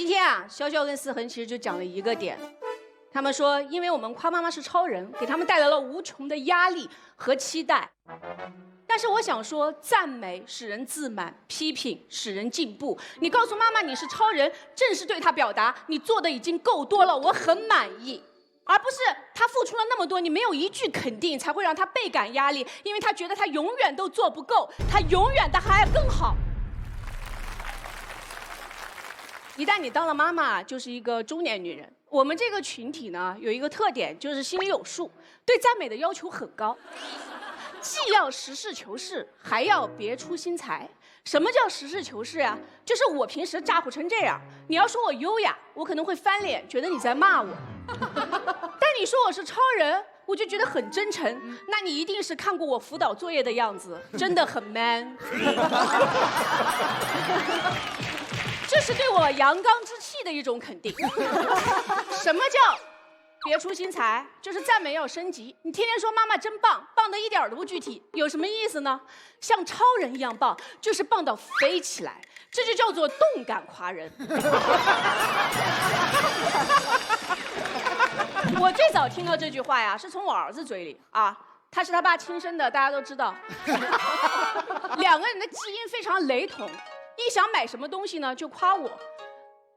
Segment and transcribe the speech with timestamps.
[0.00, 2.38] 今天啊，潇潇跟思恒其实就讲了一个点，
[3.12, 7.86] 他们说，因为我们夸妈妈是超人，给他们带来了无穷的压力和期待。
[8.86, 12.98] 但是我想说，赞美使人自满，批评使人进步。
[13.20, 18.22] 你告诉妈妈你是超人，正是对她表达你做的已经够多了，我很满意，
[18.64, 18.96] 而不是
[19.34, 26.34] 她付出了那么多，你没有一句肯定，才会让她倍感压力，因为她觉得她永远都做不够，她永远的还要更好。
[29.60, 31.86] 一旦你当了妈妈，就是一个中年女人。
[32.08, 35.10] 我们这个群体呢，有一个特点，就是心里有数，
[35.44, 36.74] 对赞美的要求很高。
[37.82, 40.88] 既要实事求是，还要别出心裁。
[41.26, 42.56] 什么叫实事求是呀？
[42.86, 47.48] 就是我平时咋呼成这样，你要说我优雅，我可能会翻脸，觉得你在骂我。
[48.80, 51.38] 但你说我是超人，我就觉得很真诚。
[51.68, 55.14] 那你一定是看过我辅导作业的样子，真的很 man。
[58.80, 60.90] 这是对我阳刚之气的一种肯定。
[62.22, 62.78] 什么叫？
[63.42, 65.54] 别出心裁，就是赞美要升级。
[65.62, 68.98] 你天天说妈妈真棒，棒的一点都不具体，有什么意思呢？
[69.40, 72.20] 像超人一样棒，就是棒到飞起来，
[72.50, 74.10] 这就叫做动感夸人。
[78.58, 81.36] 我最早听到这句话呀，是从我儿子嘴里啊，
[81.70, 83.34] 他是他爸亲生的，大家都知道。
[84.98, 86.70] 两个人的基因非常雷同，
[87.26, 88.90] 一想买什么东西呢，就夸我，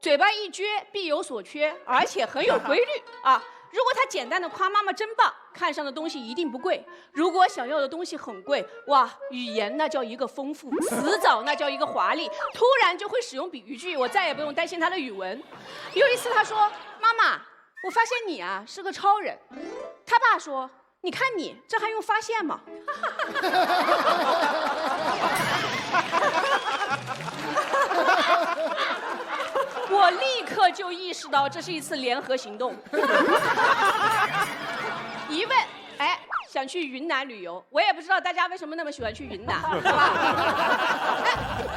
[0.00, 3.42] 嘴巴一撅必有所缺，而且很有规律啊。
[3.70, 6.78] 如果他简单的夸妈妈真棒，看上的东西一定不贵；
[7.12, 15.42] 如果想要的东西很贵，哇，语言那叫一个丰富，词藻那叫一个华丽，突然就会使用比喻句，我再也不用担心他的语文。
[15.92, 16.70] 有一次他说
[17.02, 17.42] ：“妈妈，
[17.84, 19.36] 我发现你啊是个超人。”
[20.06, 20.70] 他爸说
[21.02, 22.60] ：“你看你这还用发现吗？”
[29.90, 32.74] 我立刻就意识到这是一次联合行动。
[35.30, 35.56] 一问，
[35.98, 36.18] 哎，
[36.50, 40.10] 想去云南旅游，我也不知道大家为什么那么喜欢去云南， 是吧？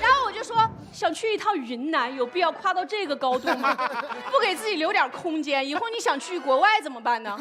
[0.00, 0.56] 然后我就说
[0.92, 3.74] 想去一趟云南，有必要夸到这个高度吗？
[4.30, 7.38] 不给自己留点空间，以后你想去国外怎么办呢？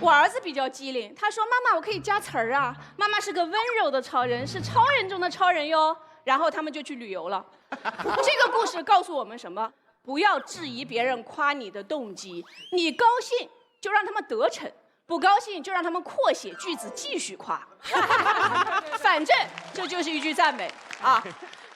[0.00, 5.96] 我儿子比较机灵，他说妈妈我可以加词儿啊，妈妈是个温柔的超人，是超人中的超人哟。
[6.22, 7.42] 然后他们就去旅游了。
[7.70, 9.72] 这个故事告诉我们什么？
[10.02, 13.48] 不要质疑别人夸你的动机，你高兴
[13.80, 14.70] 就让他们得逞，
[15.06, 17.66] 不高兴就让他们扩写句子继续夸。
[18.98, 19.36] 反正
[19.74, 20.72] 这就是一句赞美
[21.02, 21.22] 啊！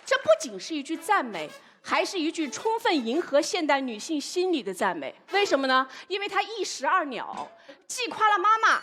[0.07, 1.51] 这不仅是一句赞美，
[1.83, 5.15] 还是一句充分迎合现代女性心理的赞美。
[5.33, 5.87] 为什么呢？
[6.09, 7.51] 因为它一石二鸟，
[7.87, 8.83] 既夸了妈妈，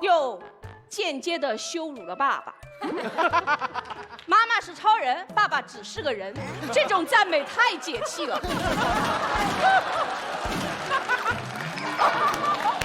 [0.00, 0.40] 又
[0.88, 2.54] 间接的羞辱了爸爸。
[4.26, 6.34] 妈妈是超人，爸爸只是个人，
[6.72, 8.40] 这种赞美太解气了。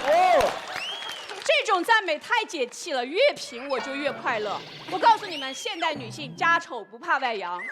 [0.06, 0.52] 哦，
[1.44, 4.60] 这种赞美太解气了，越贫我就越快乐。
[4.92, 7.64] 我告诉你们，现代女性家丑不怕外扬啊！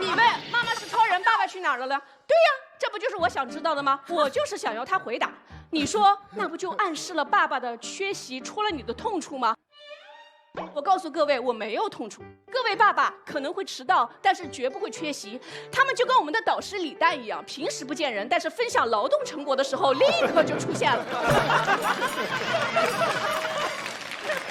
[0.00, 0.16] 你问
[0.50, 2.00] 妈妈是超人，爸爸去哪儿了呢？
[2.26, 4.00] 对呀，这不就是我想知道的吗？
[4.08, 5.30] 我就是想要他回答。
[5.74, 9.52] 你说，那不就暗示了爸爸的缺席戳了你的痛处吗？
[10.72, 12.22] 我告诉各位，我没有痛处。
[12.48, 15.40] 各位爸爸可能会迟到，但是绝不会缺席。
[15.72, 21.04] 他们就跟我们的导师李诞一样，平时不见人，但是分享劳动成果的时候立刻就出现了。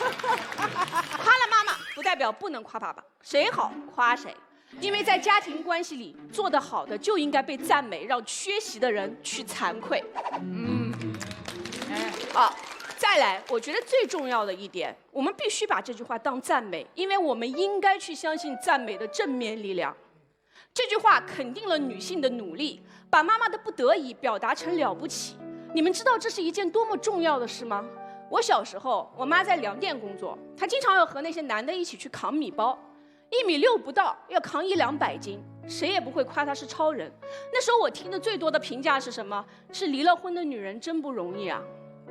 [0.03, 4.35] 夸了妈妈，不代表不能夸爸爸，谁好夸谁。
[4.79, 10.03] 因为在家庭关系里，做得好的就应该被赞美，让缺席的人去惭愧。
[10.41, 10.62] 嗯，
[12.33, 12.53] 好。
[12.97, 19.95] 再来，我觉得最重要的一点，我们必须把这句话当赞美，因为我们应该去相信赞美的正面力量。
[20.73, 25.35] 这句话肯定了女性的努力，把妈妈的不得已表达成了不起。
[25.75, 27.85] 你们知道这是一件多么重要的事吗？
[28.29, 32.79] 我小时候，我妈在粮店工作，她经常要和那些男的一起去扛米包，
[33.29, 37.11] 一米六不到，要扛一两百斤，谁也不会夸她是超人。
[37.51, 39.45] 那时候我听的最多的评价是什么？
[39.71, 41.61] 是离了婚的女人真不容易啊。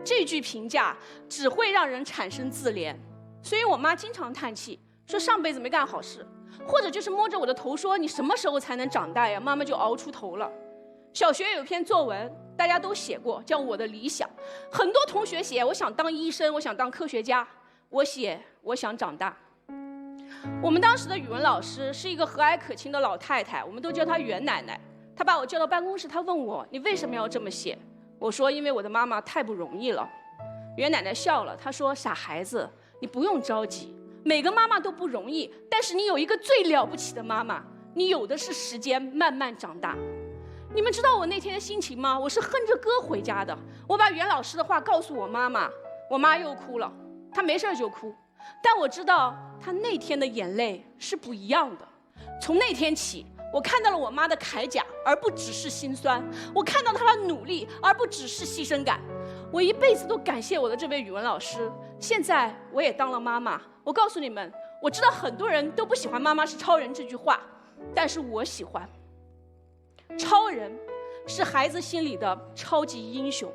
[0.04, 0.96] 这句评价
[1.28, 2.94] 只会让人产生自怜，
[3.42, 6.26] 所以我妈经常叹气，说上辈子没干好事，
[6.66, 9.38] 或者就是摸着我的头说你什么时候才能长大呀？
[9.38, 10.50] 妈妈就熬出头了。
[11.12, 14.28] 小学有一篇作文，大家都写过，叫我的理想。
[14.72, 17.46] 很多同学写我想当医生，我想当科学家，
[17.90, 19.36] 我写我想长大。
[20.62, 24.80] 我们当时的语文老师是一个和蔼可亲的老太太，我们都叫她袁奶奶。
[25.14, 27.78] 她把我叫到办公室，她问我你为什么要这么写？
[28.22, 30.08] 我说：“因为我的妈妈太不容易了。”
[30.78, 32.70] 袁奶奶笑了，她说：“傻孩子，
[33.00, 33.92] 你不用着急，
[34.24, 37.60] 每个妈妈都不容易，但是你有一个最了不起的妈妈，
[37.94, 39.96] 你有的是时间慢慢长大。”
[40.72, 42.16] 你们知道我那天的心情吗？
[42.16, 43.58] 我是哼着歌回家的。
[43.88, 45.68] 我把袁老师的话告诉我妈妈，
[46.08, 46.90] 我妈又哭了。
[47.32, 48.14] 她没事就哭，
[48.62, 51.86] 但我知道她那天的眼泪是不一样的。
[52.40, 56.22] 从那天起，我看到了我妈的铠甲，而不只是心酸；
[56.54, 58.98] 我看到她的努力，而不只是牺牲感。
[59.52, 61.70] 我一辈子都感谢我的这位语文老师。
[62.00, 64.50] 现在我也当了妈妈，我告诉你们，
[64.80, 67.40] 我知道很多人都不喜欢“妈妈是超人”这句话，
[67.94, 68.88] 但是我喜欢。
[70.18, 70.72] 超人
[71.26, 73.52] 是孩子心里的超级英雄，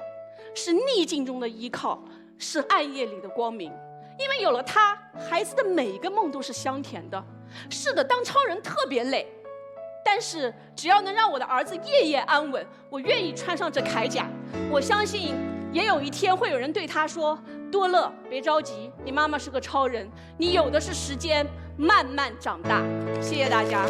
[0.53, 2.03] 是逆境中的依靠，
[2.37, 3.73] 是暗夜里的光明。
[4.19, 4.97] 因为有了他，
[5.29, 7.23] 孩子的每一个梦都是香甜的。
[7.69, 9.27] 是的，当超人特别累，
[10.09, 14.25] 但是只要能让我的儿子夜夜安稳，我愿意穿上这铠甲。
[14.71, 15.35] 我相信，
[15.73, 17.37] 也有一天会有人对他说
[17.69, 21.45] ：“多乐，别着急，你妈妈是个超人，你有的是时间
[21.75, 22.81] 慢慢长大。”
[23.21, 23.85] 谢谢大家。